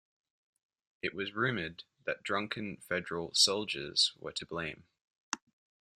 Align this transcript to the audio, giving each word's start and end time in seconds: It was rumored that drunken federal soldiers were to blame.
It 1.03 1.13
was 1.13 1.33
rumored 1.35 1.83
that 2.05 2.23
drunken 2.23 2.77
federal 2.77 3.35
soldiers 3.35 4.13
were 4.19 4.31
to 4.31 4.47
blame. 4.47 4.85